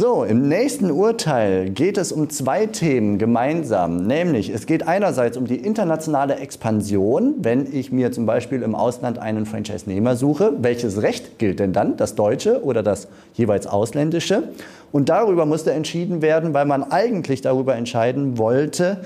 So, 0.00 0.22
im 0.22 0.46
nächsten 0.46 0.92
Urteil 0.92 1.70
geht 1.70 1.98
es 1.98 2.12
um 2.12 2.30
zwei 2.30 2.66
Themen 2.66 3.18
gemeinsam. 3.18 4.06
Nämlich, 4.06 4.48
es 4.48 4.66
geht 4.66 4.86
einerseits 4.86 5.36
um 5.36 5.48
die 5.48 5.56
internationale 5.56 6.36
Expansion, 6.36 7.34
wenn 7.38 7.66
ich 7.74 7.90
mir 7.90 8.12
zum 8.12 8.24
Beispiel 8.24 8.62
im 8.62 8.76
Ausland 8.76 9.18
einen 9.18 9.44
Franchise-Nehmer 9.44 10.14
suche. 10.14 10.52
Welches 10.58 11.02
Recht 11.02 11.40
gilt 11.40 11.58
denn 11.58 11.72
dann? 11.72 11.96
Das 11.96 12.14
deutsche 12.14 12.62
oder 12.62 12.84
das 12.84 13.08
jeweils 13.34 13.66
ausländische? 13.66 14.44
Und 14.92 15.08
darüber 15.08 15.46
musste 15.46 15.72
entschieden 15.72 16.22
werden, 16.22 16.54
weil 16.54 16.64
man 16.64 16.92
eigentlich 16.92 17.40
darüber 17.40 17.74
entscheiden 17.74 18.38
wollte, 18.38 18.98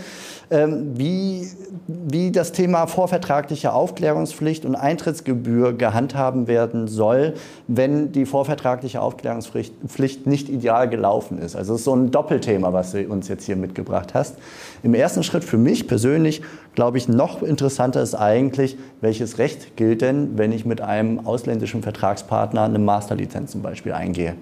wie, 0.50 1.48
wie 1.86 2.30
das 2.30 2.52
Thema 2.52 2.86
vorvertragliche 2.86 3.72
Aufklärungspflicht 3.72 4.64
und 4.64 4.74
Eintrittsgebühr 4.74 5.72
gehandhaben 5.72 6.46
werden 6.46 6.88
soll, 6.88 7.34
wenn 7.68 8.12
die 8.12 8.26
vorvertragliche 8.26 9.00
Aufklärungspflicht 9.00 10.26
nicht 10.26 10.48
ideal 10.48 10.88
gelaufen 10.88 11.38
ist. 11.38 11.56
Also 11.56 11.74
es 11.74 11.80
ist 11.80 11.84
so 11.84 11.96
ein 11.96 12.10
Doppelthema, 12.10 12.72
was 12.72 12.92
du 12.92 13.06
uns 13.08 13.28
jetzt 13.28 13.44
hier 13.44 13.56
mitgebracht 13.56 14.14
hast. 14.14 14.36
Im 14.82 14.94
ersten 14.94 15.22
Schritt 15.22 15.44
für 15.44 15.58
mich 15.58 15.88
persönlich, 15.88 16.42
glaube 16.74 16.98
ich, 16.98 17.08
noch 17.08 17.42
interessanter 17.42 18.02
ist 18.02 18.14
eigentlich, 18.14 18.76
welches 19.00 19.38
Recht 19.38 19.76
gilt 19.76 20.02
denn, 20.02 20.36
wenn 20.36 20.52
ich 20.52 20.66
mit 20.66 20.80
einem 20.80 21.26
ausländischen 21.26 21.82
Vertragspartner 21.82 22.64
eine 22.64 22.78
Masterlizenz 22.78 23.52
zum 23.52 23.62
Beispiel 23.62 23.92
eingehe? 23.92 24.34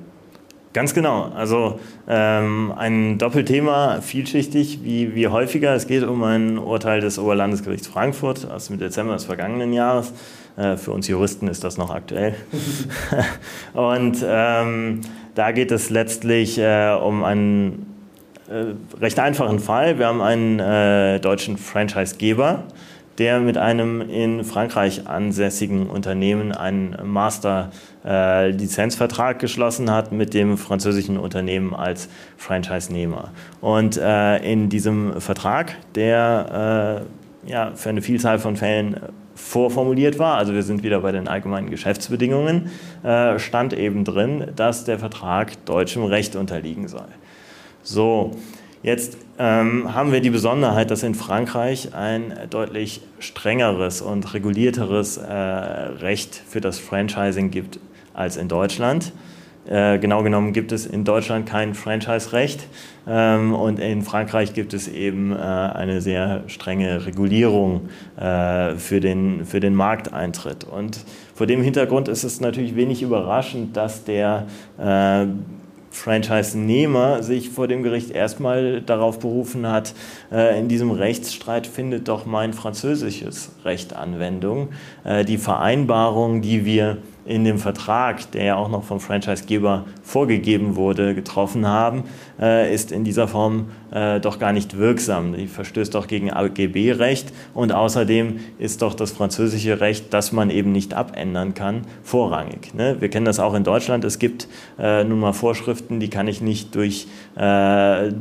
Ganz 0.73 0.95
genau. 0.95 1.33
Also 1.35 1.81
ähm, 2.09 2.73
ein 2.77 3.19
Doppelthema, 3.19 4.01
vielschichtig 4.01 4.85
wie, 4.85 5.17
wie 5.17 5.27
häufiger. 5.27 5.75
Es 5.75 5.89
geht 5.89 6.05
um 6.05 6.23
ein 6.23 6.59
Urteil 6.59 7.01
des 7.01 7.19
Oberlandesgerichts 7.19 7.89
Frankfurt 7.89 8.49
aus 8.49 8.69
dem 8.69 8.79
Dezember 8.79 9.15
des 9.15 9.25
vergangenen 9.25 9.73
Jahres. 9.73 10.13
Äh, 10.57 10.77
für 10.77 10.93
uns 10.93 11.09
Juristen 11.09 11.49
ist 11.49 11.65
das 11.65 11.77
noch 11.77 11.91
aktuell. 11.91 12.35
Und 13.73 14.25
ähm, 14.25 15.01
da 15.35 15.51
geht 15.51 15.73
es 15.73 15.91
letztlich 15.91 16.57
äh, 16.59 16.97
um 17.03 17.25
einen 17.25 17.87
äh, 18.49 18.75
recht 19.01 19.19
einfachen 19.19 19.59
Fall. 19.59 19.99
Wir 19.99 20.07
haben 20.07 20.21
einen 20.21 20.61
äh, 20.61 21.19
deutschen 21.19 21.57
Franchisegeber, 21.57 22.65
der 23.21 23.39
mit 23.39 23.57
einem 23.59 24.01
in 24.01 24.43
Frankreich 24.45 25.07
ansässigen 25.07 25.91
Unternehmen 25.91 26.53
einen 26.53 26.97
Master-Lizenzvertrag 27.05 29.37
äh, 29.37 29.39
geschlossen 29.39 29.91
hat 29.91 30.11
mit 30.11 30.33
dem 30.33 30.57
französischen 30.57 31.19
Unternehmen 31.19 31.75
als 31.75 32.09
Franchise-Nehmer. 32.39 33.33
Und 33.61 33.99
äh, 33.99 34.39
in 34.39 34.71
diesem 34.71 35.21
Vertrag, 35.21 35.77
der 35.95 37.05
äh, 37.47 37.51
ja, 37.51 37.73
für 37.75 37.91
eine 37.91 38.01
Vielzahl 38.01 38.39
von 38.39 38.57
Fällen 38.57 38.99
vorformuliert 39.35 40.19
war, 40.19 40.39
also 40.39 40.55
wir 40.55 40.63
sind 40.63 40.83
wieder 40.83 41.01
bei 41.01 41.13
den 41.13 41.29
allgemeinen 41.29 41.69
Geschäftsbedingungen, 41.69 42.71
äh, 43.03 43.39
stand 43.39 43.75
eben 43.75 44.05
drin, 44.05 44.47
dass 44.57 44.85
der 44.85 44.99
Vertrag 44.99 45.63
deutschem 45.67 46.05
Recht 46.05 46.37
unterliegen 46.37 46.89
soll. 46.89 47.09
So, 47.83 48.33
Jetzt 48.83 49.19
ähm, 49.39 49.95
haben 49.95 50.11
wir 50.11 50.21
die 50.21 50.31
Besonderheit, 50.31 50.91
dass 50.91 51.03
in 51.03 51.15
Frankreich 51.15 51.95
ein 51.95 52.33
deutlich 52.49 53.03
strengeres 53.19 54.01
und 54.01 54.33
regulierteres 54.33 55.19
äh, 55.19 55.33
Recht 55.33 56.35
für 56.35 56.63
das 56.63 56.79
Franchising 56.79 57.51
gibt 57.51 57.79
als 58.15 58.39
in 58.39 58.49
Deutschland. 58.49 59.13
Äh, 59.67 59.99
genau 59.99 60.23
genommen 60.23 60.55
gibt 60.55 60.73
es 60.73 60.87
in 60.87 61.05
Deutschland 61.05 61.47
kein 61.47 61.75
Franchise-Recht 61.75 62.67
ähm, 63.07 63.55
und 63.55 63.79
in 63.79 64.01
Frankreich 64.01 64.55
gibt 64.55 64.73
es 64.73 64.89
eben 64.89 65.33
äh, 65.33 65.37
eine 65.37 66.01
sehr 66.01 66.45
strenge 66.47 67.05
Regulierung 67.05 67.91
äh, 68.17 68.77
für, 68.77 69.01
den, 69.01 69.45
für 69.45 69.61
den 69.61 69.75
Markteintritt. 69.75 70.65
Und 70.65 71.05
vor 71.35 71.47
dem 71.47 71.63
Hintergrund 71.63 72.09
ist 72.09 72.25
es 72.25 72.41
natürlich 72.41 72.75
wenig 72.77 73.03
überraschend, 73.03 73.77
dass 73.77 74.05
der 74.05 74.47
äh, 74.79 75.27
Franchise-Nehmer 75.91 77.23
sich 77.23 77.51
vor 77.51 77.69
dem 77.69 77.83
Gericht 77.83 78.11
erstmal 78.11 78.81
darauf 78.81 79.19
berufen 79.19 79.67
hat, 79.67 79.95
äh, 80.33 80.59
in 80.59 80.69
diesem 80.69 80.91
Rechtsstreit 80.91 81.67
findet 81.67 82.09
doch 82.09 82.27
mein 82.27 82.53
französisches 82.53 83.53
Recht 83.65 83.95
Anwendung. 83.95 84.69
Äh, 85.05 85.25
die 85.25 85.39
Vereinbarung, 85.39 86.43
die 86.43 86.65
wir 86.65 86.99
in 87.27 87.45
dem 87.45 87.59
Vertrag, 87.59 88.31
der 88.33 88.45
ja 88.45 88.57
auch 88.57 88.69
noch 88.69 88.85
vom 88.85 88.99
Franchisegeber 89.01 89.85
vorgegeben 90.03 90.77
wurde, 90.77 91.15
getroffen 91.15 91.67
haben, 91.67 92.05
äh, 92.41 92.75
ist 92.75 92.91
in 92.91 93.05
dieser 93.05 93.29
Form 93.29 93.67
äh, 93.91 94.21
doch 94.21 94.39
gar 94.39 94.53
nicht 94.53 94.79
wirksam. 94.79 95.35
Die 95.35 95.47
verstößt 95.47 95.95
doch 95.95 96.07
gegen 96.07 96.33
AGB-Recht 96.33 97.33
und 97.55 97.73
außerdem 97.73 98.41
ist 98.59 98.83
doch 98.83 98.95
das 98.95 99.13
französische 99.13 99.81
Recht, 99.81 100.13
das 100.15 100.33
man 100.33 100.51
eben 100.51 100.73
nicht 100.73 100.95
abändern 100.95 101.55
kann, 101.55 101.83
vorrangig. 102.03 102.75
Ne? 102.75 102.97
Wir 103.01 103.11
kennen 103.11 103.27
das 103.27 103.39
auch 103.41 103.55
in 103.55 103.65
Deutschland. 103.65 104.05
Es 104.05 104.19
gibt 104.19 104.49
äh, 104.79 105.05
nun 105.05 105.21
mal 105.21 105.33
Vorschriften, 105.33 106.01
die 106.01 106.09
kann 106.09 106.29
ich 106.29 106.41
nicht 106.41 106.75
durch, 106.75 107.07
äh, 107.37 108.13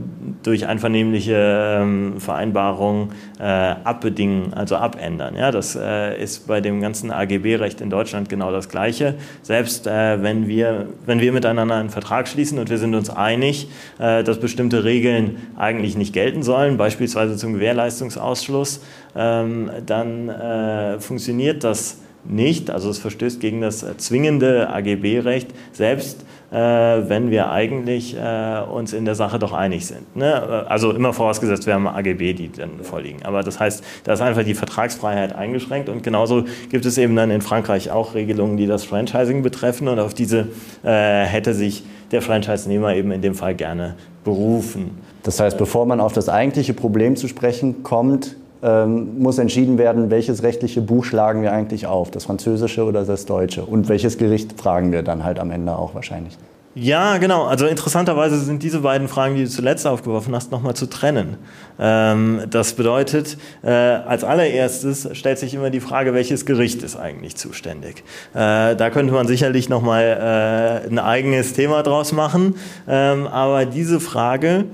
durch 0.43 0.67
einvernehmliche 0.67 1.79
ähm, 1.79 2.19
Vereinbarungen 2.19 3.13
äh, 3.39 3.43
abbedingen, 3.43 4.53
also 4.53 4.75
abändern. 4.75 5.35
Ja? 5.35 5.51
Das 5.51 5.75
äh, 5.75 6.21
ist 6.21 6.47
bei 6.47 6.61
dem 6.61 6.81
ganzen 6.81 7.11
AGB-Recht 7.11 7.79
in 7.81 7.89
Deutschland 7.89 8.29
genau 8.29 8.51
das 8.51 8.69
Gleiche. 8.69 9.15
Selbst 9.41 9.85
wenn, 9.85 10.47
wir, 10.47 10.87
wenn 11.05 11.19
wir 11.19 11.31
miteinander 11.31 11.75
einen 11.75 11.89
Vertrag 11.89 12.27
schließen 12.27 12.59
und 12.59 12.69
wir 12.69 12.77
sind 12.77 12.95
uns 12.95 13.09
einig, 13.09 13.67
äh, 13.99 14.08
dass 14.23 14.39
bestimmte 14.39 14.83
Regeln 14.83 15.37
eigentlich 15.57 15.97
nicht 15.97 16.13
gelten 16.13 16.43
sollen, 16.43 16.77
beispielsweise 16.77 17.37
zum 17.37 17.53
Gewährleistungsausschluss, 17.53 18.81
ähm, 19.15 19.69
dann 19.85 20.29
äh, 20.29 20.99
funktioniert 20.99 21.63
das 21.63 21.97
nicht. 22.25 22.69
Also 22.69 22.89
es 22.89 22.99
verstößt 22.99 23.39
gegen 23.39 23.61
das 23.61 23.85
zwingende 23.97 24.69
AGB-Recht, 24.69 25.49
selbst 25.71 26.25
äh, 26.51 26.55
wenn 26.55 27.29
wir 27.31 27.51
eigentlich 27.51 28.15
äh, 28.15 28.61
uns 28.71 28.93
in 28.93 29.05
der 29.05 29.15
Sache 29.15 29.39
doch 29.39 29.53
einig 29.53 29.85
sind. 29.85 30.15
Ne? 30.15 30.65
Also 30.67 30.91
immer 30.91 31.13
vorausgesetzt, 31.13 31.67
wir 31.67 31.73
haben 31.73 31.87
AGB, 31.87 32.33
die 32.33 32.51
dann 32.51 32.83
vorliegen. 32.83 33.23
Aber 33.23 33.43
das 33.43 33.59
heißt, 33.59 33.83
da 34.03 34.13
ist 34.13 34.21
einfach 34.21 34.43
die 34.43 34.55
Vertragsfreiheit 34.55 35.35
eingeschränkt 35.35 35.89
und 35.89 36.03
genauso 36.03 36.45
gibt 36.69 36.85
es 36.85 36.97
eben 36.97 37.15
dann 37.15 37.31
in 37.31 37.41
Frankreich 37.41 37.91
auch 37.91 38.15
Regelungen, 38.15 38.57
die 38.57 38.67
das 38.67 38.83
Franchising 38.83 39.43
betreffen 39.43 39.87
und 39.87 39.99
auf 39.99 40.13
diese 40.13 40.47
äh, 40.83 41.23
hätte 41.23 41.53
sich 41.53 41.83
der 42.11 42.21
Franchise-Nehmer 42.21 42.95
eben 42.95 43.11
in 43.11 43.21
dem 43.21 43.35
Fall 43.35 43.53
gerne 43.53 43.95
berufen. 44.23 44.97
Das 45.23 45.39
heißt, 45.39 45.57
bevor 45.57 45.85
man 45.85 45.99
auf 45.99 46.13
das 46.13 46.29
eigentliche 46.29 46.73
Problem 46.73 47.15
zu 47.15 47.27
sprechen 47.27 47.83
kommt, 47.83 48.35
ähm, 48.61 49.19
muss 49.19 49.37
entschieden 49.37 49.77
werden, 49.77 50.09
welches 50.09 50.43
rechtliche 50.43 50.81
Buch 50.81 51.05
schlagen 51.05 51.41
wir 51.41 51.53
eigentlich 51.53 51.87
auf, 51.87 52.11
das 52.11 52.25
französische 52.25 52.83
oder 52.83 53.05
das 53.05 53.25
deutsche. 53.25 53.63
Und 53.63 53.89
welches 53.89 54.17
Gericht 54.17 54.59
fragen 54.59 54.91
wir 54.91 55.03
dann 55.03 55.23
halt 55.23 55.39
am 55.39 55.51
Ende 55.51 55.75
auch 55.75 55.95
wahrscheinlich. 55.95 56.37
Ja, 56.75 57.17
genau. 57.17 57.45
Also 57.45 57.65
interessanterweise 57.65 58.39
sind 58.39 58.61
diese 58.61 58.81
beiden 58.81 59.07
Fragen, 59.07 59.35
die 59.35 59.43
du 59.43 59.49
zuletzt 59.49 59.87
aufgeworfen 59.87 60.35
hast, 60.35 60.51
nochmal 60.51 60.75
zu 60.75 60.85
trennen. 60.85 61.37
Ähm, 61.79 62.41
das 62.49 62.73
bedeutet, 62.73 63.37
äh, 63.63 63.69
als 63.69 64.23
allererstes 64.23 65.09
stellt 65.13 65.39
sich 65.39 65.55
immer 65.55 65.71
die 65.71 65.79
Frage, 65.79 66.13
welches 66.13 66.45
Gericht 66.45 66.83
ist 66.83 66.95
eigentlich 66.95 67.35
zuständig. 67.35 68.03
Äh, 68.33 68.75
da 68.75 68.89
könnte 68.91 69.13
man 69.13 69.25
sicherlich 69.25 69.67
nochmal 69.67 70.83
äh, 70.85 70.87
ein 70.87 70.99
eigenes 70.99 71.53
Thema 71.53 71.81
draus 71.81 72.11
machen. 72.11 72.55
Ähm, 72.87 73.25
aber 73.25 73.65
diese 73.65 73.99
Frage 73.99 74.65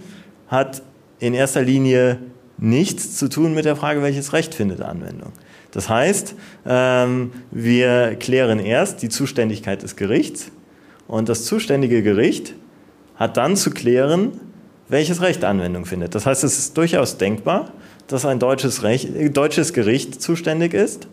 hat 0.48 0.82
in 1.20 1.34
erster 1.34 1.62
Linie 1.62 2.18
nichts 2.58 3.18
zu 3.18 3.30
tun 3.30 3.54
mit 3.54 3.66
der 3.66 3.76
Frage, 3.76 4.02
welches 4.02 4.34
Recht 4.34 4.56
findet 4.56 4.82
Anwendung. 4.82 5.32
Das 5.72 5.90
heißt, 5.90 6.36
ähm, 6.66 7.32
wir 7.52 8.16
klären 8.16 8.60
erst 8.60 9.02
die 9.02 9.10
Zuständigkeit 9.10 9.84
des 9.84 9.96
Gerichts 9.96 10.52
und 11.08 11.28
das 11.28 11.46
zuständige 11.46 12.02
Gericht 12.02 12.54
hat 13.16 13.38
dann 13.38 13.58
zu 13.58 13.72
klären, 13.72 14.40
welches 14.88 15.22
Recht 15.22 15.44
Anwendung 15.44 15.86
findet. 15.86 16.16
Das 16.16 16.26
heißt, 16.26 16.44
es 16.44 16.58
ist 16.58 16.78
durchaus 16.78 17.18
denkbar, 17.18 17.72
dass 18.08 18.26
ein 18.26 18.40
deutsches, 18.40 18.84
Recht, 18.84 19.10
deutsches 19.36 19.74
Gericht 19.74 20.22
zuständig 20.22 20.74
ist, 20.74 21.08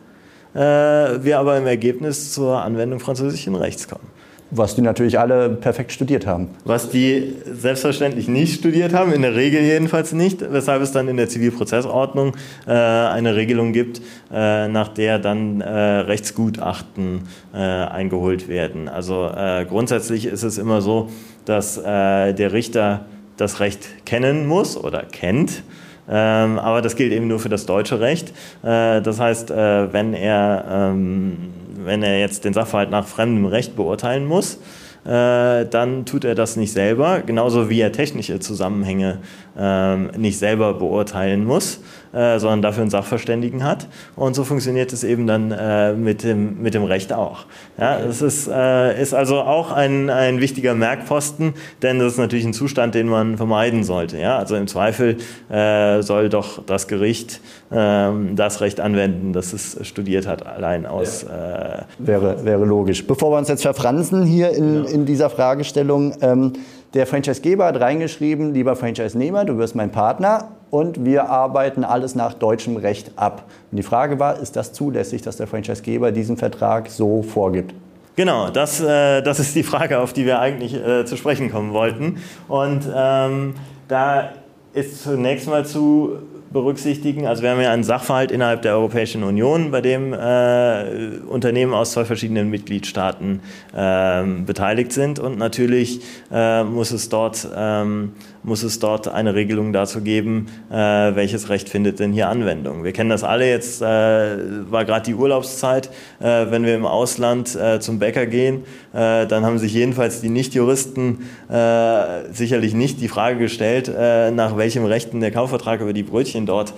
äh, 0.55 0.59
wir 0.59 1.39
aber 1.39 1.57
im 1.57 1.67
Ergebnis 1.67 2.33
zur 2.33 2.63
Anwendung 2.63 3.01
französischen 3.01 3.55
Rechts 3.55 3.89
kommen. 3.89 4.12
Was 4.55 4.75
die 4.75 4.83
natürlich 4.83 5.19
alle 5.19 5.49
perfekt 5.49 5.93
studiert 5.93 6.27
haben. 6.27 6.49
Was 6.67 6.91
die 6.91 7.37
selbstverständlich 7.51 8.29
nicht 8.29 8.59
studiert 8.59 8.93
haben, 8.93 9.11
in 9.13 9.23
der 9.23 9.35
Regel 9.35 9.63
jedenfalls 9.63 10.13
nicht, 10.13 10.45
weshalb 10.53 10.83
es 10.83 10.93
dann 10.93 11.09
in 11.09 11.17
der 11.17 11.31
Zivilprozessordnung 11.31 12.35
äh, 12.67 12.71
eine 12.73 13.35
Regelung 13.35 13.73
gibt, 13.73 14.03
äh, 14.31 14.69
nach 14.69 14.89
der 14.89 15.19
dann 15.19 15.63
äh, 15.63 15.71
Rechtsgutachten 15.71 17.23
äh, 17.55 17.57
eingeholt 17.57 18.49
werden. 18.49 18.91
Also 18.91 19.27
äh, 19.35 19.65
grundsätzlich 19.67 20.27
ist 20.27 20.43
es 20.43 20.59
immer 20.59 20.83
so, 20.83 21.09
dass 21.47 21.79
äh, 21.79 22.35
der 22.35 22.53
Richter 22.53 23.07
das 23.39 23.61
Recht 23.61 24.05
kennen 24.05 24.47
muss 24.47 24.77
oder 24.77 25.03
kennt. 25.03 25.63
Ähm, 26.09 26.59
aber 26.59 26.83
das 26.83 26.97
gilt 26.97 27.13
eben 27.13 27.29
nur 27.29 27.39
für 27.39 27.49
das 27.49 27.67
deutsche 27.67 28.01
Recht. 28.01 28.33
das 28.63 29.21
heißt, 29.21 29.51
wenn 29.51 30.15
er 30.15 30.65
ähm, 30.69 31.37
wenn 31.85 32.03
er 32.03 32.19
jetzt 32.19 32.45
den 32.45 32.53
Sachverhalt 32.53 32.91
nach 32.91 33.07
fremdem 33.07 33.47
Recht 33.47 33.77
beurteilen 33.77 34.25
muss, 34.25 34.59
äh, 35.05 35.67
dann 35.67 36.05
tut 36.05 36.25
er 36.25 36.35
das 36.35 36.57
nicht 36.57 36.73
selber, 36.73 37.23
genauso 37.27 37.69
wie 37.69 37.81
er 37.81 37.91
technische 37.91 38.39
Zusammenhänge 38.39 39.19
ähm, 39.59 40.11
nicht 40.17 40.39
selber 40.39 40.75
beurteilen 40.75 41.45
muss, 41.45 41.81
äh, 42.13 42.39
sondern 42.39 42.63
dafür 42.63 42.83
einen 42.83 42.91
Sachverständigen 42.91 43.65
hat. 43.65 43.89
Und 44.17 44.35
so 44.35 44.45
funktioniert 44.45 44.93
es 44.93 45.05
eben 45.05 45.27
dann 45.27 45.51
äh, 45.51 45.95
mit, 45.95 46.23
dem, 46.23 46.63
mit 46.63 46.75
dem 46.75 46.85
Recht 46.85 47.13
auch. 47.13 47.47
Ja, 47.79 47.99
das 47.99 48.23
ist, 48.23 48.49
äh, 48.49 49.01
ist 49.01 49.15
also 49.15 49.41
auch 49.41 49.73
ein, 49.73 50.11
ein 50.11 50.41
wichtiger 50.41 50.75
Merkposten, 50.75 51.55
denn 51.83 51.99
das 51.99 52.15
ist 52.15 52.19
natürlich 52.19 52.45
ein 52.45 52.55
Zustand, 52.55 52.95
den 52.95 53.09
man 53.09 53.37
vermeiden 53.37 53.85
sollte. 53.85 54.19
Ja? 54.19 54.39
Also 54.39 54.57
im 54.57 54.67
Zweifel 54.67 55.19
äh, 55.51 56.03
soll 56.03 56.29
doch 56.29 56.65
das 56.65 56.89
Gericht 56.89 57.41
ähm, 57.73 58.37
das 58.37 58.61
Recht 58.61 58.81
anwenden, 58.81 59.33
das 59.33 59.53
es 59.53 59.79
studiert 59.87 60.27
hat, 60.27 60.47
allein 60.47 60.87
aus. 60.87 61.23
Ja. 61.23 61.79
Äh 61.79 61.83
wäre, 62.07 62.45
wäre 62.45 62.65
logisch. 62.65 63.07
Bevor 63.07 63.33
wir 63.33 63.39
uns 63.39 63.49
jetzt 63.49 63.63
verfransen 63.63 64.25
hier 64.25 64.51
in, 64.51 64.85
ja. 64.85 64.91
in 64.91 65.07
dieser 65.07 65.31
Fragestellung, 65.31 66.15
ähm, 66.21 66.53
der 66.95 67.07
Franchisegeber 67.07 67.67
hat 67.67 67.81
reingeschrieben, 67.81 68.53
lieber 68.53 68.77
Franchise-Nehmer, 68.77 69.45
du 69.45 69.57
wirst 69.57 69.75
mein 69.75 69.91
Partner 69.91 70.49
und 70.71 71.05
wir 71.05 71.31
arbeiten 71.31 71.85
alles 71.85 72.15
nach 72.15 72.35
deutschem 72.35 72.77
Recht 72.77 73.13
ab. 73.17 73.45
Und 73.71 73.77
die 73.77 73.83
Frage 73.83 74.19
war, 74.19 74.39
ist 74.39 74.57
das 74.57 74.73
zulässig, 74.73 75.23
dass 75.23 75.37
der 75.37 75.47
Franchisegeber 75.47 76.13
diesen 76.13 76.37
Vertrag 76.37 76.91
so 76.91 77.23
vorgibt? 77.23 77.75
Genau, 78.15 78.51
das, 78.51 78.81
äh, 78.81 79.23
das 79.23 79.39
ist 79.39 79.55
die 79.55 79.63
Frage, 79.63 80.01
auf 80.01 80.13
die 80.13 80.27
wir 80.27 80.39
eigentlich 80.39 80.75
äh, 80.75 81.07
zu 81.07 81.17
sprechen 81.17 81.51
kommen 81.51 81.73
wollten. 81.73 82.19
Und 82.47 82.83
ähm, 82.95 83.55
da 83.89 84.33
ist 84.75 85.03
zunächst 85.03 85.49
mal 85.49 85.65
zu 85.65 86.19
berücksichtigen. 86.53 87.27
Also 87.27 87.43
wir 87.43 87.51
haben 87.51 87.61
ja 87.61 87.73
einen 87.73 87.85
Sachverhalt 87.85 88.31
innerhalb 88.31 88.63
der 88.63 88.75
Europäischen 88.75 89.23
Union, 89.23 89.71
bei 89.71 89.81
dem 89.81 90.13
äh, 90.13 91.19
Unternehmen 91.27 91.75
aus 91.75 91.93
zwei 91.93 92.05
verschiedenen 92.05 92.51
Mitgliedstaaten 92.51 93.41
äh, 93.75 94.25
beteiligt 94.45 94.93
sind 94.93 95.19
und 95.19 95.39
natürlich 95.39 96.01
äh, 96.31 96.65
muss 96.65 96.91
es 96.91 97.09
dort 97.09 97.49
ähm, 97.55 98.13
muss 98.43 98.63
es 98.63 98.79
dort 98.79 99.09
eine 99.09 99.35
Regelung 99.35 99.73
dazu 99.73 100.01
geben, 100.01 100.47
äh, 100.71 100.75
welches 100.75 101.49
Recht 101.49 101.69
findet 101.69 102.01
denn 102.01 102.13
hier 102.13 102.29
Anwendung. 102.29 102.85
Wir 102.85 102.93
kennen 102.93 103.11
das 103.11 103.25
alle, 103.25 103.49
jetzt 103.49 103.83
äh, 103.83 103.85
war 103.85 104.85
gerade 104.85 105.05
die 105.05 105.15
Urlaubszeit, 105.15 105.91
äh, 106.21 106.47
wenn 106.51 106.65
wir 106.65 106.75
im 106.75 106.87
Ausland 106.87 107.55
äh, 107.55 107.81
zum 107.81 107.99
Bäcker 107.99 108.27
gehen, 108.27 108.65
äh, 108.93 109.27
dann 109.27 109.45
haben 109.45 109.59
sich 109.59 109.73
jedenfalls 109.73 110.21
die 110.21 110.29
Nichtjuristen 110.29 111.29
äh, 111.49 112.33
sicherlich 112.33 112.75
nicht 112.75 113.01
die 113.01 113.09
Frage 113.09 113.39
gestellt, 113.39 113.93
nach 114.35 114.57
welchem 114.57 114.85
Rechten 114.85 115.21
der 115.21 115.31
Kaufvertrag 115.31 115.81
über 115.81 115.93
die 115.93 116.03
Brötchen 116.03 116.47
dort 116.47 116.75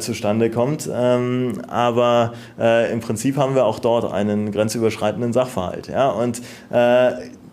zustande 0.00 0.50
kommt. 0.50 0.88
Ähm, 0.92 1.62
aber 1.68 2.32
im 2.92 3.00
Prinzip 3.00 3.36
haben 3.36 3.54
wir 3.54 3.64
auch 3.64 3.78
dort 3.78 4.12
einen 4.12 4.52
grenzüberschreitenden 4.52 5.32
Sachverhalt. 5.32 5.88
Ja? 5.88 6.10
Und 6.10 6.42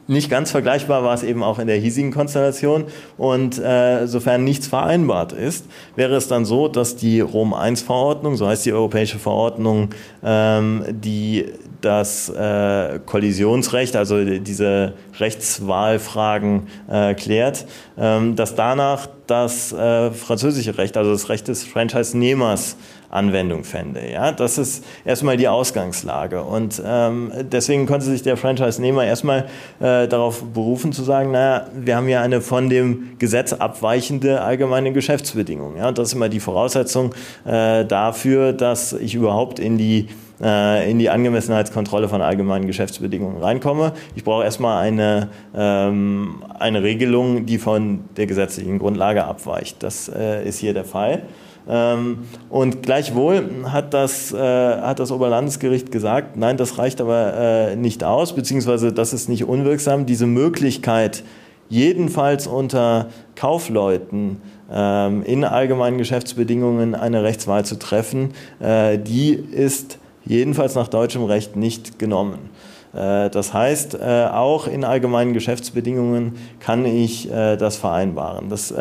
nicht 0.10 0.30
ganz 0.30 0.50
vergleichbar 0.50 1.04
war 1.04 1.14
es 1.14 1.24
eben 1.24 1.44
auch 1.44 1.60
in 1.60 1.68
der 1.68 1.78
hiesigen 1.78 2.12
Konstellation. 2.12 2.86
Und 3.18 3.60
äh, 3.60 4.08
sofern 4.08 4.44
nichts 4.44 4.68
vereinbart 4.68 5.32
ist, 5.32 5.66
wäre 5.96 6.16
es 6.16 6.28
dann 6.28 6.46
so, 6.46 6.68
dass 6.68 6.96
die 6.96 7.20
Rom-I-Verordnung, 7.22 8.36
so 8.36 8.48
heißt 8.48 8.66
die 8.66 8.74
europäische 8.74 9.20
Verordnung, 9.20 9.90
ähm, 10.24 10.84
die 10.90 11.46
das 11.82 12.30
äh, 12.30 13.00
Kollisionsrecht, 13.06 13.96
also 13.96 14.24
diese 14.24 14.94
Rechtswahlfragen 15.20 16.68
äh, 16.90 17.14
klärt, 17.14 17.66
ähm, 17.98 18.36
dass 18.36 18.56
danach 18.56 19.08
das 19.28 19.72
äh, 19.72 20.12
französische 20.12 20.78
Recht, 20.78 20.98
also 20.98 21.12
das 21.12 21.30
Recht 21.30 21.48
des 21.48 21.64
Franchise-Nehmers, 21.64 22.76
Anwendung 23.10 23.64
fände. 23.64 24.02
Ja, 24.12 24.32
das 24.32 24.58
ist 24.58 24.86
erstmal 25.04 25.36
die 25.36 25.48
Ausgangslage. 25.48 26.44
Und 26.44 26.82
ähm, 26.86 27.32
deswegen 27.52 27.88
konnte 27.88 28.06
sich 28.06 28.22
der 28.22 28.38
Franchise-Nehmer 28.38 29.04
erstmal 29.04 29.48
äh, 29.80 30.08
darauf 30.08 30.44
berufen 30.44 30.92
zu 30.94 31.04
sagen, 31.04 31.32
naja, 31.32 31.68
wir 31.74 31.96
haben 31.96 32.08
ja 32.08 32.22
eine 32.22 32.42
von 32.42 32.70
dem 32.70 33.18
Gesetz 33.18 33.54
abweichende 33.54 34.42
allgemeine 34.42 34.94
Geschäftsbedingung. 34.94 35.78
Ja, 35.78 35.88
und 35.88 35.98
das 35.98 36.10
ist 36.10 36.14
immer 36.14 36.30
die 36.30 36.40
Voraussetzung 36.40 37.16
äh, 37.46 37.84
dafür, 37.86 38.54
dass 38.54 38.94
ich 38.94 39.16
überhaupt 39.16 39.58
in 39.60 39.78
die 39.78 40.08
äh, 40.42 40.90
in 40.90 41.00
die 41.00 41.10
Angemessenheitskontrolle 41.10 42.10
von 42.10 42.22
allgemeinen 42.22 42.68
Geschäftsbedingungen 42.68 43.42
reinkomme. 43.42 43.94
Ich 44.16 44.24
brauche 44.24 44.44
erstmal 44.44 44.84
eine, 44.84 45.30
ähm, 45.56 46.44
eine 46.58 46.84
Regelung, 46.84 47.46
die 47.46 47.58
von 47.58 48.02
der 48.18 48.26
gesetzlichen 48.26 48.80
Grundlage 48.80 49.26
abweicht. 49.26 49.84
Das 49.84 50.10
äh, 50.10 50.48
ist 50.48 50.60
hier 50.60 50.74
der 50.74 50.86
Fall. 50.86 51.24
Ähm, 51.68 52.20
und 52.50 52.82
gleichwohl 52.82 53.44
hat 53.66 53.94
das, 53.94 54.34
äh, 54.34 54.38
hat 54.38 55.00
das 55.00 55.12
Oberlandesgericht 55.12 55.92
gesagt, 55.92 56.36
nein, 56.36 56.58
das 56.58 56.80
reicht 56.80 57.00
aber 57.00 57.34
äh, 57.36 57.76
nicht 57.76 58.04
aus, 58.04 58.34
beziehungsweise 58.34 58.92
das 58.92 59.14
ist 59.14 59.30
nicht 59.30 59.44
unwirksam. 59.44 60.08
Diese 60.08 60.26
Möglichkeit, 60.26 61.24
jedenfalls 61.70 62.48
unter 62.48 63.10
Kaufleuten 63.36 64.42
ähm, 64.72 65.22
in 65.24 65.44
allgemeinen 65.44 66.00
Geschäftsbedingungen 66.00 66.96
eine 66.96 67.24
Rechtswahl 67.24 67.64
zu 67.66 67.78
treffen, 67.78 68.32
äh, 68.60 68.98
die 68.98 69.34
ist 69.34 70.00
jedenfalls 70.30 70.76
nach 70.76 70.88
deutschem 70.88 71.26
Recht 71.26 71.58
nicht 71.58 72.00
genommen. 72.00 72.50
Äh, 72.94 73.30
das 73.30 73.54
heißt, 73.54 73.96
äh, 73.96 74.28
auch 74.32 74.68
in 74.68 74.84
allgemeinen 74.84 75.34
Geschäftsbedingungen 75.34 76.38
kann 76.60 76.86
ich 76.86 77.32
äh, 77.32 77.56
das 77.58 77.78
vereinbaren. 77.78 78.50
Das 78.50 78.74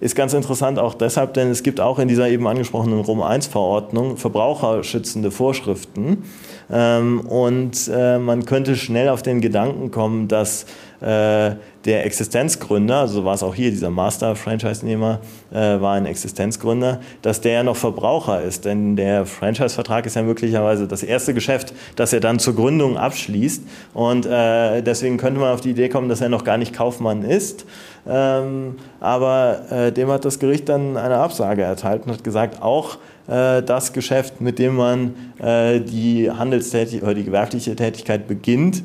ist 0.00 0.16
ganz 0.16 0.34
interessant 0.34 0.78
auch 0.78 0.94
deshalb, 0.94 1.34
denn 1.34 1.50
es 1.50 1.62
gibt 1.62 1.80
auch 1.80 1.98
in 1.98 2.08
dieser 2.08 2.28
eben 2.28 2.46
angesprochenen 2.46 3.00
Rom-1-Verordnung 3.00 4.16
verbraucherschützende 4.16 5.30
Vorschriften. 5.30 6.24
Ähm, 6.70 7.20
und 7.20 7.88
man 7.88 8.44
könnte 8.44 8.76
schnell 8.76 9.08
auf 9.08 9.22
den 9.22 9.40
Gedanken 9.40 9.90
kommen, 9.90 10.28
dass 10.28 10.66
der 11.00 12.04
Existenzgründer, 12.04 12.96
also 13.00 13.24
war 13.24 13.34
es 13.34 13.42
auch 13.42 13.54
hier, 13.54 13.70
dieser 13.70 13.90
Master-Franchise-Nehmer 13.90 15.20
äh, 15.50 15.80
war 15.80 15.94
ein 15.94 16.04
Existenzgründer, 16.04 17.00
dass 17.22 17.40
der 17.40 17.52
ja 17.52 17.62
noch 17.62 17.76
Verbraucher 17.76 18.42
ist. 18.42 18.66
Denn 18.66 18.96
der 18.96 19.24
Franchise-Vertrag 19.24 20.04
ist 20.04 20.16
ja 20.16 20.22
möglicherweise 20.22 20.86
das 20.86 21.02
erste 21.02 21.32
Geschäft, 21.32 21.72
das 21.96 22.12
er 22.12 22.20
dann 22.20 22.38
zur 22.38 22.54
Gründung 22.54 22.98
abschließt. 22.98 23.62
Und 23.94 24.26
äh, 24.26 24.82
deswegen 24.82 25.16
könnte 25.16 25.40
man 25.40 25.52
auf 25.52 25.62
die 25.62 25.70
Idee 25.70 25.88
kommen, 25.88 26.08
dass 26.10 26.20
er 26.20 26.28
noch 26.28 26.44
gar 26.44 26.58
nicht 26.58 26.74
Kaufmann 26.74 27.22
ist. 27.22 27.64
Ähm, 28.06 28.76
aber 29.00 29.60
äh, 29.70 29.92
dem 29.92 30.10
hat 30.10 30.24
das 30.24 30.38
Gericht 30.38 30.68
dann 30.68 30.96
eine 30.96 31.16
Absage 31.16 31.62
erteilt 31.62 32.04
und 32.04 32.12
hat 32.12 32.24
gesagt, 32.24 32.62
auch 32.62 32.98
äh, 33.26 33.62
das 33.62 33.92
Geschäft, 33.92 34.40
mit 34.40 34.58
dem 34.58 34.76
man 34.76 35.14
äh, 35.38 35.80
die 35.80 36.30
Handelstätigkeit 36.30 37.02
oder 37.02 37.14
die 37.14 37.24
gewerbliche 37.24 37.74
Tätigkeit 37.76 38.26
beginnt, 38.26 38.82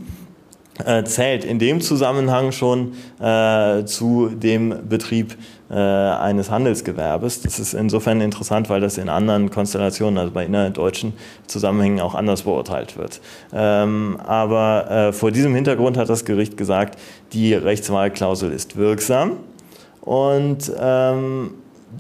äh, 0.84 1.04
zählt 1.04 1.46
in 1.46 1.60
dem 1.60 1.80
Zusammenhang 1.82 2.52
schon 2.52 2.94
äh, 3.20 3.86
zu 3.86 4.30
dem 4.30 4.88
Betrieb 4.90 5.38
äh, 5.70 5.74
eines 5.74 6.52
Handelsgewerbes. 6.52 7.42
Das 7.42 7.60
ist 7.60 7.74
insofern 7.74 8.22
interessant, 8.22 8.70
weil 8.70 8.82
das 8.82 8.98
in 8.98 9.10
anderen 9.10 9.50
Konstellationen, 9.50 10.18
also 10.18 10.32
bei 10.32 10.46
innerdeutschen 10.46 11.14
Zusammenhängen 11.48 12.02
auch 12.02 12.14
anders 12.14 12.44
beurteilt 12.44 12.98
wird. 12.98 13.22
Ähm, 13.54 14.18
aber 14.26 14.92
äh, 14.92 15.14
vor 15.14 15.32
diesem 15.32 15.56
Hintergrund 15.56 15.98
hat 15.98 16.10
das 16.10 16.26
Gericht 16.26 16.58
gesagt, 16.58 17.00
die 17.34 17.54
Rechtswahlklausel 17.54 18.52
ist 18.52 18.76
wirksam 18.76 19.38
und 20.02 20.72
ähm, 20.80 21.52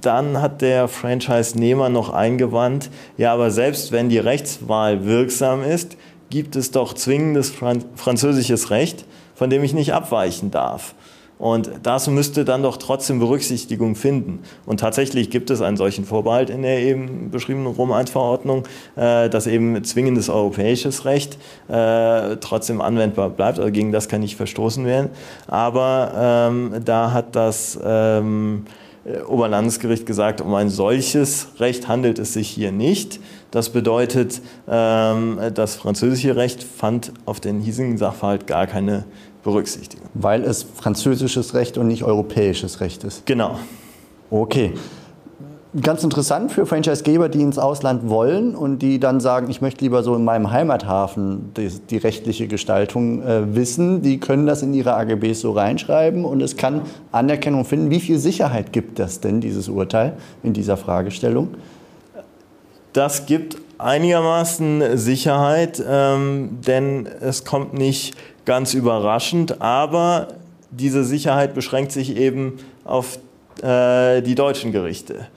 dann 0.01 0.41
hat 0.41 0.61
der 0.61 0.87
Franchise-Nehmer 0.87 1.89
noch 1.89 2.09
eingewandt, 2.09 2.89
ja, 3.17 3.33
aber 3.33 3.49
selbst 3.51 3.91
wenn 3.91 4.09
die 4.09 4.17
Rechtswahl 4.17 5.05
wirksam 5.05 5.63
ist, 5.63 5.95
gibt 6.35 6.57
es 6.57 6.71
doch 6.71 6.93
zwingendes 6.93 7.49
französisches 7.95 8.69
Recht, 8.69 9.05
von 9.35 9.49
dem 9.49 9.63
ich 9.63 9.73
nicht 9.73 9.93
abweichen 9.93 10.51
darf. 10.51 10.93
Und 11.37 11.71
das 11.83 12.09
müsste 12.09 12.43
dann 12.43 12.61
doch 12.61 12.75
trotzdem 12.75 13.19
Berücksichtigung 13.19 13.95
finden. 13.95 14.39
Und 14.65 14.81
tatsächlich 14.81 15.29
gibt 15.29 15.49
es 15.49 15.61
einen 15.61 15.77
solchen 15.77 16.03
Vorbehalt 16.03 16.49
in 16.49 16.61
der 16.61 16.79
eben 16.79 17.31
beschriebenen 17.31 17.67
Rom-1-Verordnung, 17.67 18.63
äh, 18.97 19.29
dass 19.29 19.47
eben 19.47 19.81
zwingendes 19.85 20.27
europäisches 20.27 21.05
Recht 21.05 21.37
äh, 21.69 22.35
trotzdem 22.41 22.81
anwendbar 22.81 23.29
bleibt. 23.29 23.57
Also 23.57 23.71
gegen 23.71 23.93
das 23.93 24.09
kann 24.09 24.19
nicht 24.19 24.35
verstoßen 24.35 24.85
werden. 24.85 25.11
Aber 25.47 26.49
ähm, 26.51 26.81
da 26.83 27.13
hat 27.13 27.33
das 27.37 27.79
ähm, 27.81 28.65
Oberlandesgericht 29.27 30.05
gesagt, 30.05 30.41
um 30.41 30.53
ein 30.55 30.69
solches 30.69 31.47
Recht 31.59 31.87
handelt 31.87 32.19
es 32.19 32.33
sich 32.33 32.49
hier 32.49 32.73
nicht. 32.73 33.19
Das 33.55 33.69
bedeutet, 33.69 34.41
ähm, 34.67 35.39
das 35.53 35.77
französische 35.77 36.35
Recht 36.35 36.61
fand 36.61 37.13
auf 37.25 37.39
den 37.39 37.61
hiesigen 37.61 37.97
Sachverhalt 37.97 38.47
gar 38.47 38.67
keine 38.67 39.05
Berücksichtigung. 39.45 40.09
Weil 40.13 40.43
es 40.43 40.63
französisches 40.63 41.53
Recht 41.53 41.77
und 41.77 41.87
nicht 41.87 42.03
europäisches 42.03 42.81
Recht 42.81 43.05
ist. 43.05 43.25
Genau. 43.25 43.57
Okay. 44.29 44.73
Ganz 45.81 46.03
interessant 46.03 46.51
für 46.51 46.65
Franchisegeber, 46.65 47.29
die 47.29 47.39
ins 47.39 47.57
Ausland 47.57 48.09
wollen 48.09 48.55
und 48.55 48.79
die 48.79 48.99
dann 48.99 49.21
sagen, 49.21 49.49
ich 49.49 49.61
möchte 49.61 49.85
lieber 49.85 50.03
so 50.03 50.15
in 50.15 50.25
meinem 50.25 50.51
Heimathafen 50.51 51.53
die, 51.55 51.69
die 51.69 51.97
rechtliche 51.97 52.49
Gestaltung 52.49 53.23
äh, 53.23 53.55
wissen. 53.55 54.01
Die 54.01 54.19
können 54.19 54.45
das 54.45 54.63
in 54.63 54.73
ihre 54.73 54.95
AGBs 54.95 55.39
so 55.39 55.53
reinschreiben 55.53 56.25
und 56.25 56.41
es 56.41 56.57
kann 56.57 56.81
Anerkennung 57.13 57.63
finden. 57.63 57.89
Wie 57.89 58.01
viel 58.01 58.19
Sicherheit 58.19 58.73
gibt 58.73 58.99
das 58.99 59.21
denn, 59.21 59.39
dieses 59.39 59.69
Urteil 59.69 60.17
in 60.43 60.51
dieser 60.51 60.75
Fragestellung? 60.75 61.51
Das 62.95 63.25
gibt 63.25 63.57
einigermaßen 63.77 64.97
Sicherheit, 64.97 65.83
ähm, 65.85 66.59
denn 66.65 67.09
es 67.19 67.43
kommt 67.43 67.73
nicht 67.73 68.15
ganz 68.45 68.73
überraschend, 68.73 69.61
aber 69.61 70.29
diese 70.71 71.03
Sicherheit 71.03 71.53
beschränkt 71.53 71.91
sich 71.91 72.15
eben 72.15 72.53
auf 72.85 73.19
äh, 73.61 74.21
die 74.21 74.35
deutschen 74.35 74.71
Gerichte. 74.71 75.27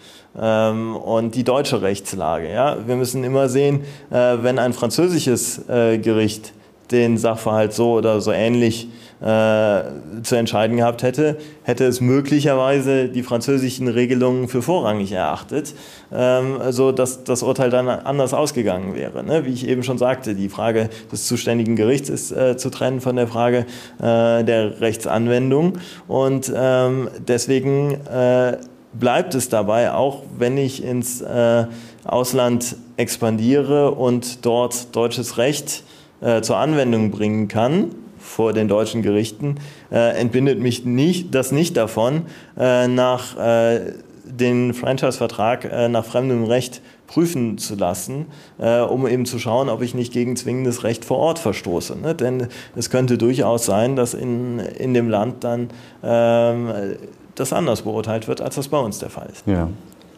ähm, 0.40 0.94
und 0.94 1.34
die 1.34 1.42
deutsche 1.42 1.82
Rechtslage. 1.82 2.48
Ja? 2.48 2.76
Wir 2.86 2.94
müssen 2.94 3.24
immer 3.24 3.48
sehen, 3.48 3.80
äh, 4.10 4.36
wenn 4.40 4.60
ein 4.60 4.72
französisches 4.72 5.68
äh, 5.68 5.98
Gericht 5.98 6.52
den 6.92 7.18
Sachverhalt 7.18 7.72
so 7.72 7.94
oder 7.94 8.20
so 8.20 8.30
ähnlich 8.30 8.84
äh, 8.86 8.88
zu 9.20 10.36
entscheiden 10.36 10.76
gehabt 10.76 11.02
hätte, 11.02 11.38
hätte 11.64 11.84
es 11.84 12.00
möglicherweise 12.00 13.08
die 13.08 13.24
französischen 13.24 13.88
Regelungen 13.88 14.46
für 14.46 14.62
vorrangig 14.62 15.10
erachtet, 15.10 15.74
ähm, 16.12 16.58
so 16.70 16.92
dass 16.92 17.24
das 17.24 17.42
Urteil 17.42 17.70
dann 17.70 17.88
anders 17.88 18.32
ausgegangen 18.32 18.94
wäre. 18.94 19.24
Ne? 19.24 19.44
Wie 19.44 19.52
ich 19.52 19.66
eben 19.66 19.82
schon 19.82 19.98
sagte, 19.98 20.36
die 20.36 20.48
Frage 20.48 20.88
des 21.10 21.26
zuständigen 21.26 21.74
Gerichts 21.74 22.08
ist 22.08 22.30
äh, 22.30 22.56
zu 22.56 22.70
trennen 22.70 23.00
von 23.00 23.16
der 23.16 23.26
Frage 23.26 23.66
äh, 23.98 24.44
der 24.44 24.80
Rechtsanwendung 24.80 25.78
und 26.06 26.52
ähm, 26.54 27.08
deswegen 27.26 27.94
äh, 28.06 28.58
bleibt 28.92 29.34
es 29.34 29.48
dabei, 29.48 29.92
auch 29.92 30.22
wenn 30.38 30.56
ich 30.56 30.84
ins 30.84 31.20
äh, 31.20 31.66
Ausland 32.04 32.76
expandiere 32.96 33.90
und 33.90 34.46
dort 34.46 34.94
deutsches 34.94 35.38
Recht 35.38 35.82
äh, 36.20 36.40
zur 36.40 36.56
Anwendung 36.56 37.10
bringen 37.10 37.48
kann 37.48 37.90
vor 38.18 38.52
den 38.52 38.68
deutschen 38.68 39.02
Gerichten, 39.02 39.56
äh, 39.90 40.18
entbindet 40.18 40.60
mich 40.60 40.84
nicht, 40.84 41.34
das 41.34 41.52
nicht 41.52 41.76
davon, 41.76 42.22
äh, 42.58 42.88
nach 42.88 43.36
äh, 43.38 43.92
den 44.24 44.74
Franchise-Vertrag 44.74 45.64
äh, 45.64 45.88
nach 45.88 46.04
fremdem 46.04 46.44
Recht 46.44 46.82
prüfen 47.06 47.58
zu 47.58 47.74
lassen, 47.74 48.26
äh, 48.58 48.80
um 48.80 49.06
eben 49.06 49.26
zu 49.26 49.38
schauen, 49.38 49.68
ob 49.68 49.82
ich 49.82 49.94
nicht 49.94 50.12
gegen 50.12 50.36
zwingendes 50.36 50.84
Recht 50.84 51.04
vor 51.04 51.18
Ort 51.18 51.38
verstoße. 51.38 51.96
Ne? 51.96 52.14
Denn 52.14 52.48
es 52.76 52.90
könnte 52.90 53.18
durchaus 53.18 53.64
sein, 53.64 53.96
dass 53.96 54.14
in, 54.14 54.58
in 54.58 54.94
dem 54.94 55.08
Land 55.08 55.42
dann 55.44 55.70
ähm, 56.02 56.68
das 57.34 57.52
anders 57.52 57.82
beurteilt 57.82 58.28
wird, 58.28 58.40
als 58.40 58.56
das 58.56 58.68
bei 58.68 58.78
uns 58.78 58.98
der 58.98 59.10
Fall 59.10 59.28
ist. 59.32 59.46
Ja. 59.46 59.68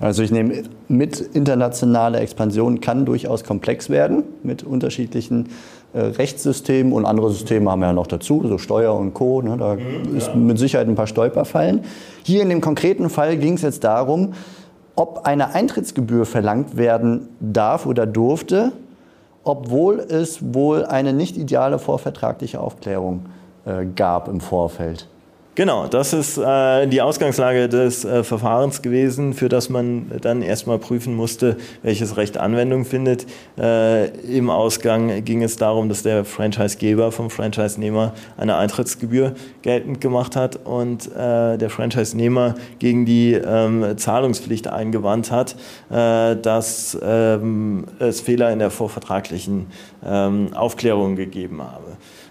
Also 0.00 0.23
ich 0.23 0.30
nehme 0.30 0.62
mit, 0.88 1.21
internationale 1.21 2.21
Expansion 2.21 2.80
kann 2.80 3.04
durchaus 3.04 3.45
komplex 3.45 3.90
werden 3.90 4.25
mit 4.42 4.62
unterschiedlichen 4.62 5.50
äh, 5.92 6.00
Rechtssystemen 6.00 6.92
und 6.92 7.04
andere 7.04 7.30
Systeme 7.30 7.70
haben 7.70 7.80
wir 7.80 7.87
ja 7.87 7.92
noch 7.92 8.06
dazu, 8.06 8.44
so 8.47 8.59
Steuer 8.59 8.94
und 8.94 9.14
Co. 9.14 9.42
Ne, 9.42 9.56
da 9.56 9.75
mhm, 9.75 10.16
ist 10.16 10.28
ja. 10.28 10.35
mit 10.35 10.59
Sicherheit 10.59 10.88
ein 10.88 10.94
paar 10.94 11.06
Stolperfallen. 11.06 11.82
Hier 12.23 12.42
in 12.42 12.49
dem 12.49 12.61
konkreten 12.61 13.11
Fall 13.11 13.37
ging 13.37 13.54
es 13.54 13.62
jetzt 13.62 13.85
darum, 13.85 14.35
ob 14.94 15.26
eine 15.26 15.54
Eintrittsgebühr 15.54 16.26
verlangt 16.26 16.76
werden 16.76 17.28
darf 17.40 17.87
oder 17.87 18.06
durfte, 18.06 18.73
obwohl 19.44 19.99
es 19.99 20.54
wohl 20.54 20.85
eine 20.85 21.12
nicht 21.12 21.37
ideale 21.37 21.78
vorvertragliche 21.78 22.61
Aufklärung 22.61 23.26
äh, 23.64 23.87
gab 23.87 24.28
im 24.28 24.40
Vorfeld. 24.40 25.09
Genau, 25.57 25.88
das 25.88 26.12
ist 26.12 26.38
äh, 26.38 26.87
die 26.87 27.02
Ausgangslage 27.02 27.69
des 27.69 28.04
äh, 28.04 28.23
Verfahrens 28.23 28.83
gewesen, 28.83 29.35
für 29.35 29.49
das 29.49 29.69
man 29.69 30.09
dann 30.21 30.42
erstmal 30.42 30.78
prüfen 30.78 31.16
musste, 31.16 31.57
welches 31.83 32.16
Recht 32.16 32.38
Anwendung 32.38 32.85
findet. 32.85 33.26
Äh, 33.59 34.11
Im 34.21 34.49
Ausgang 34.49 35.25
ging 35.25 35.42
es 35.42 35.57
darum, 35.57 35.88
dass 35.88 36.04
der 36.04 36.25
Franchisegeber 36.25 37.11
vom 37.11 37.30
Franchise-Nehmer 37.30 38.14
eine 38.37 38.57
Eintrittsgebühr 38.59 39.35
geltend 39.62 40.00
gemacht 40.00 40.37
hat 40.37 40.64
und 40.64 41.09
äh, 41.16 41.59
der 41.59 41.69
Franchise-Nehmer 41.69 42.54
gegen 42.78 43.04
die 43.04 43.33
ähm, 43.33 43.99
Zahlungspflicht 43.99 44.69
eingewandt 44.69 45.33
hat, 45.33 45.57
äh, 45.90 46.37
dass 46.37 46.97
ähm, 47.02 47.87
es 47.99 48.21
Fehler 48.21 48.52
in 48.52 48.61
der 48.61 48.71
vorvertraglichen 48.71 49.66
ähm, 50.07 50.54
Aufklärung 50.54 51.16
gegeben 51.16 51.61
habe. 51.61 51.89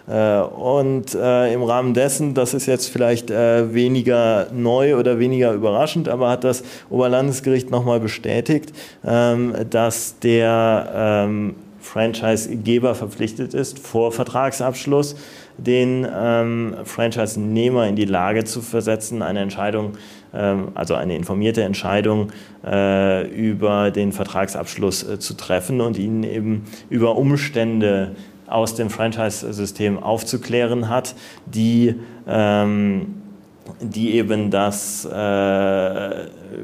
Äh, 0.10 0.42
und 0.42 1.14
äh, 1.14 1.54
im 1.54 1.62
Rahmen 1.64 1.94
dessen, 1.94 2.34
das 2.34 2.54
ist 2.54 2.66
jetzt 2.66 2.90
vielleicht 2.90 3.30
äh, 3.30 3.74
weniger 3.74 4.48
neu 4.52 4.96
oder 4.96 5.20
weniger 5.20 5.54
überraschend, 5.54 6.10
aber 6.10 6.30
hat 6.30 6.44
das 6.44 6.64
Oberlandesgericht 6.90 7.70
nochmal 7.70 8.00
bestätigt, 8.00 8.74
ähm, 9.06 9.54
dass 9.70 10.18
der 10.20 10.92
ähm, 11.28 11.56
Franchisegeber 11.80 12.96
verpflichtet 12.96 13.54
ist, 13.54 13.80
vor 13.80 14.12
Vertragsabschluss 14.12 15.16
den 15.58 16.08
ähm, 16.12 16.76
Franchise-Nehmer 16.86 17.88
in 17.88 17.96
die 17.96 18.06
Lage 18.06 18.46
zu 18.46 18.62
versetzen, 18.62 19.22
eine 19.22 19.42
Entscheidung, 19.42 19.94
ähm, 20.34 20.70
also 20.74 20.96
eine 20.96 21.16
informierte 21.16 21.62
Entscheidung 21.64 22.32
über 22.62 23.90
den 23.90 24.12
Vertragsabschluss 24.12 25.20
zu 25.20 25.34
treffen 25.36 25.80
und 25.80 25.98
ihn 25.98 26.24
eben 26.24 26.66
über 26.90 27.16
Umstände 27.16 28.18
aus 28.50 28.76
dem 28.76 28.90
Franchise-System 28.90 30.02
aufzuklären 30.02 30.90
hat, 30.90 31.16
die, 31.46 31.96
ähm, 32.28 33.22
die 33.80 34.16
eben 34.16 34.52
das, 34.52 35.06
äh, 35.06 35.10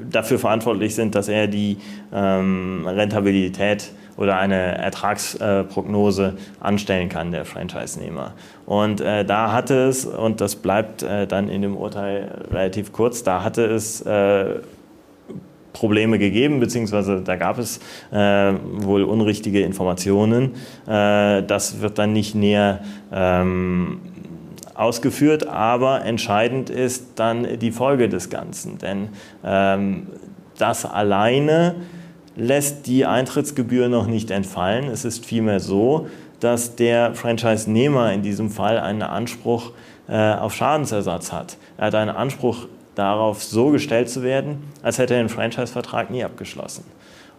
dafür 0.10 0.40
verantwortlich 0.40 0.96
sind, 0.96 1.16
dass 1.16 1.28
er 1.28 1.48
die 1.48 1.78
ähm, 2.14 2.86
Rentabilität 2.88 3.92
oder 4.18 4.38
eine 4.38 4.78
Ertragsprognose 4.78 6.36
äh, 6.38 6.64
anstellen 6.64 7.10
kann, 7.10 7.32
der 7.32 7.46
Franchise-Nehmer. 7.46 8.34
Und 8.66 9.02
äh, 9.02 9.26
da 9.26 9.52
hatte 9.52 9.88
es, 9.88 10.06
und 10.06 10.42
das 10.42 10.56
bleibt 10.56 11.04
äh, 11.04 11.28
dann 11.28 11.50
in 11.50 11.62
dem 11.62 11.76
Urteil 11.76 12.46
relativ 12.52 12.94
kurz, 12.94 13.24
da 13.24 13.44
hatte 13.44 13.66
es 13.66 14.02
äh, 14.02 14.60
Probleme 15.76 16.18
gegeben, 16.18 16.62
beziehungsweise 16.62 17.22
da 17.22 17.36
gab 17.36 17.60
es 17.60 17.80
äh, 18.12 18.54
wohl 18.64 19.04
unrichtige 19.04 19.62
Informationen. 19.62 20.54
Äh, 20.88 21.44
das 21.44 21.82
wird 21.82 22.00
dann 22.00 22.14
nicht 22.14 22.34
näher 22.34 22.80
ähm, 23.12 24.00
ausgeführt, 24.74 25.48
aber 25.48 26.06
entscheidend 26.06 26.70
ist 26.70 27.08
dann 27.16 27.60
die 27.60 27.72
Folge 27.72 28.08
des 28.08 28.30
Ganzen. 28.30 28.78
Denn 28.78 29.10
ähm, 29.44 30.08
das 30.58 30.86
alleine 30.86 31.76
lässt 32.38 32.88
die 32.88 33.06
Eintrittsgebühr 33.06 33.90
noch 33.90 34.08
nicht 34.08 34.32
entfallen. 34.32 34.86
Es 34.86 35.04
ist 35.04 35.26
vielmehr 35.26 35.60
so, 35.60 36.08
dass 36.40 36.78
der 36.78 37.16
Franchise-Nehmer 37.16 38.14
in 38.14 38.22
diesem 38.22 38.50
Fall 38.50 38.80
einen 38.80 39.02
Anspruch 39.02 39.72
äh, 40.08 40.34
auf 40.36 40.54
Schadensersatz 40.54 41.34
hat. 41.34 41.58
Er 41.78 41.88
hat 41.88 41.96
einen 41.96 42.16
Anspruch 42.16 42.68
darauf 42.96 43.44
so 43.44 43.70
gestellt 43.70 44.10
zu 44.10 44.24
werden, 44.24 44.72
als 44.82 44.98
hätte 44.98 45.14
er 45.14 45.22
den 45.22 45.30
Franchise-Vertrag 45.30 46.10
nie 46.10 46.24
abgeschlossen. 46.24 46.86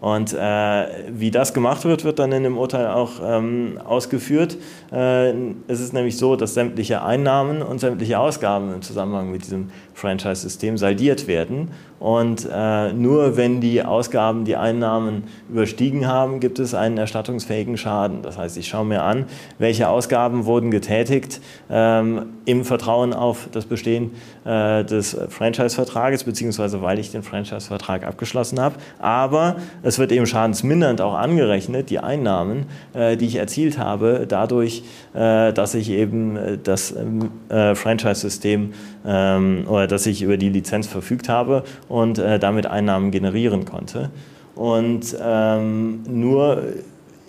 Und 0.00 0.34
äh, 0.34 0.86
wie 1.10 1.30
das 1.30 1.54
gemacht 1.54 1.84
wird, 1.84 2.04
wird 2.04 2.18
dann 2.18 2.30
in 2.30 2.42
dem 2.42 2.58
Urteil 2.58 2.88
auch 2.88 3.12
ähm, 3.25 3.80
ausgeführt. 3.82 4.58
Äh, 4.92 5.30
es 5.68 5.80
ist 5.80 5.94
nämlich 5.94 6.18
so, 6.18 6.36
dass 6.36 6.52
sämtliche 6.52 7.02
Einnahmen 7.02 7.62
und 7.62 7.78
sämtliche 7.78 8.18
Ausgaben 8.18 8.75
im 8.75 8.82
Zusammenhang 8.82 9.30
mit 9.30 9.44
diesem 9.44 9.70
Franchise-System 9.94 10.76
saldiert 10.76 11.26
werden. 11.26 11.70
Und 11.98 12.46
äh, 12.52 12.92
nur 12.92 13.36
wenn 13.36 13.60
die 13.60 13.82
Ausgaben 13.82 14.44
die 14.44 14.56
Einnahmen 14.56 15.24
überstiegen 15.48 16.06
haben, 16.06 16.40
gibt 16.40 16.58
es 16.58 16.74
einen 16.74 16.98
erstattungsfähigen 16.98 17.78
Schaden. 17.78 18.22
Das 18.22 18.36
heißt, 18.36 18.56
ich 18.58 18.68
schaue 18.68 18.84
mir 18.84 19.02
an, 19.02 19.24
welche 19.58 19.88
Ausgaben 19.88 20.44
wurden 20.44 20.70
getätigt 20.70 21.40
ähm, 21.70 22.26
im 22.44 22.64
Vertrauen 22.64 23.12
auf 23.12 23.48
das 23.50 23.64
Bestehen 23.64 24.12
äh, 24.44 24.84
des 24.84 25.16
Franchise-Vertrages, 25.28 26.24
beziehungsweise 26.24 26.82
weil 26.82 26.98
ich 26.98 27.10
den 27.10 27.22
Franchise-Vertrag 27.22 28.06
abgeschlossen 28.06 28.60
habe. 28.60 28.76
Aber 28.98 29.56
es 29.82 29.98
wird 29.98 30.12
eben 30.12 30.26
schadensmindernd 30.26 31.00
auch 31.00 31.14
angerechnet, 31.14 31.90
die 31.90 31.98
Einnahmen, 31.98 32.66
äh, 32.94 33.16
die 33.16 33.26
ich 33.26 33.36
erzielt 33.36 33.78
habe, 33.78 34.26
dadurch, 34.28 34.84
äh, 35.14 35.52
dass 35.52 35.74
ich 35.74 35.90
eben 35.90 36.36
äh, 36.36 36.58
das 36.62 36.94
ähm, 36.94 37.30
äh, 37.48 37.74
Franchise-System 37.74 38.74
ähm, 39.06 39.64
oder 39.68 39.86
dass 39.86 40.06
ich 40.06 40.22
über 40.22 40.36
die 40.36 40.50
Lizenz 40.50 40.86
verfügt 40.86 41.28
habe 41.28 41.64
und 41.88 42.18
äh, 42.18 42.38
damit 42.38 42.66
Einnahmen 42.66 43.10
generieren 43.10 43.64
konnte. 43.64 44.10
Und 44.54 45.16
ähm, 45.22 46.02
nur 46.08 46.62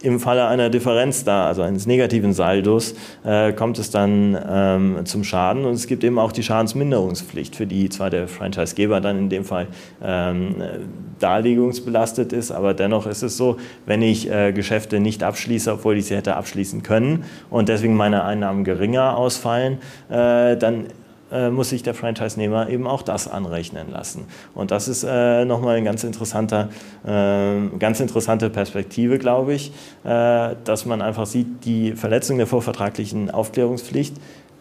im 0.01 0.19
Falle 0.19 0.47
einer 0.47 0.69
Differenz 0.69 1.23
da, 1.23 1.47
also 1.47 1.61
eines 1.61 1.87
negativen 1.87 2.33
Saldos, 2.33 2.93
äh, 3.25 3.51
kommt 3.53 3.79
es 3.79 3.89
dann 3.89 4.37
ähm, 4.47 5.05
zum 5.05 5.23
Schaden. 5.23 5.65
Und 5.65 5.73
es 5.73 5.87
gibt 5.87 6.03
eben 6.03 6.19
auch 6.19 6.31
die 6.31 6.43
Schadensminderungspflicht, 6.43 7.55
für 7.55 7.65
die 7.65 7.89
zwar 7.89 8.09
der 8.09 8.27
Franchisegeber 8.27 9.01
dann 9.01 9.17
in 9.17 9.29
dem 9.29 9.43
Fall 9.43 9.67
ähm, 10.03 10.55
darlegungsbelastet 11.19 12.31
ist, 12.31 12.51
aber 12.51 12.73
dennoch 12.75 13.07
ist 13.07 13.23
es 13.23 13.37
so, 13.37 13.57
wenn 13.85 14.03
ich 14.03 14.29
äh, 14.29 14.51
Geschäfte 14.53 14.99
nicht 14.99 15.23
abschließe, 15.23 15.73
obwohl 15.73 15.97
ich 15.97 16.05
sie 16.05 16.15
hätte 16.15 16.35
abschließen 16.35 16.83
können 16.83 17.23
und 17.49 17.69
deswegen 17.69 17.95
meine 17.95 18.23
Einnahmen 18.23 18.63
geringer 18.63 19.17
ausfallen, 19.17 19.79
äh, 20.09 20.55
dann 20.57 20.85
muss 21.51 21.69
sich 21.69 21.84
der 21.84 21.93
Franchise-Nehmer 21.93 22.69
eben 22.69 22.88
auch 22.88 23.01
das 23.01 23.27
anrechnen 23.27 23.91
lassen. 23.91 24.25
Und 24.55 24.72
das 24.72 24.88
ist 24.88 25.03
äh, 25.03 25.46
nochmal 25.46 25.75
eine 25.75 25.86
ganz, 25.86 26.03
interessanter, 26.03 26.69
äh, 27.05 27.77
ganz 27.79 28.00
interessante 28.00 28.50
Perspektive, 28.50 29.17
glaube 29.19 29.53
ich, 29.53 29.72
äh, 30.03 30.55
dass 30.63 30.86
man 30.86 31.01
einfach 31.01 31.25
sieht, 31.25 31.65
die 31.65 31.93
Verletzung 31.93 32.38
der 32.38 32.48
vorvertraglichen 32.48 33.29
Aufklärungspflicht 33.31 34.15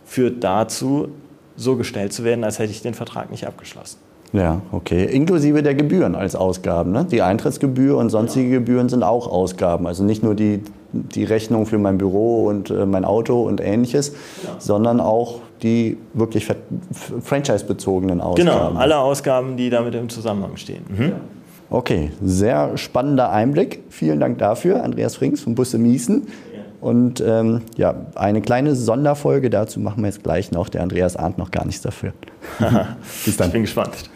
führt 0.04 0.42
dazu, 0.42 1.08
so 1.56 1.76
gestellt 1.76 2.12
zu 2.12 2.24
werden, 2.24 2.44
als 2.44 2.58
hätte 2.58 2.70
ich 2.70 2.82
den 2.82 2.94
Vertrag 2.94 3.30
nicht 3.30 3.46
abgeschlossen. 3.46 3.98
Ja, 4.32 4.60
okay. 4.72 5.04
Inklusive 5.04 5.62
der 5.62 5.74
Gebühren 5.74 6.14
als 6.14 6.34
Ausgaben. 6.34 6.92
Ne? 6.92 7.06
Die 7.10 7.22
Eintrittsgebühr 7.22 7.96
und 7.96 8.10
sonstige 8.10 8.48
ja. 8.48 8.58
Gebühren 8.58 8.88
sind 8.88 9.02
auch 9.02 9.28
Ausgaben. 9.28 9.86
Also 9.86 10.04
nicht 10.04 10.22
nur 10.22 10.34
die, 10.34 10.62
die 10.92 11.24
Rechnung 11.24 11.66
für 11.66 11.78
mein 11.78 11.96
Büro 11.96 12.44
und 12.46 12.70
äh, 12.70 12.86
mein 12.86 13.04
Auto 13.04 13.42
und 13.42 13.60
ähnliches, 13.60 14.12
ja. 14.44 14.56
sondern 14.58 15.00
auch 15.00 15.40
die 15.62 15.96
wirklich 16.14 16.46
franchise-bezogenen 17.22 18.20
Ausgaben. 18.20 18.48
Genau, 18.48 18.80
alle 18.80 18.98
Ausgaben, 18.98 19.56
die 19.56 19.70
damit 19.70 19.94
im 19.94 20.08
Zusammenhang 20.08 20.56
stehen. 20.56 20.84
Mhm. 20.88 21.12
Okay, 21.68 22.12
sehr 22.22 22.76
spannender 22.76 23.32
Einblick. 23.32 23.82
Vielen 23.90 24.20
Dank 24.20 24.38
dafür, 24.38 24.84
Andreas 24.84 25.16
Frings 25.16 25.40
von 25.40 25.54
Busse 25.54 25.78
Miesen. 25.78 26.28
Und 26.80 27.20
ähm, 27.20 27.62
ja, 27.76 27.94
eine 28.14 28.40
kleine 28.42 28.76
Sonderfolge 28.76 29.50
dazu 29.50 29.80
machen 29.80 30.02
wir 30.02 30.08
jetzt 30.08 30.22
gleich 30.22 30.52
noch. 30.52 30.68
Der 30.68 30.82
Andreas 30.82 31.16
ahnt 31.16 31.38
noch 31.38 31.50
gar 31.50 31.64
nichts 31.64 31.82
dafür. 31.82 32.12
Bis 33.24 33.36
dann. 33.36 33.48
Ich 33.48 33.52
bin 33.54 33.62
gespannt. 33.62 33.96